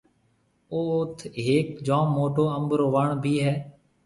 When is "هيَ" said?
3.45-3.53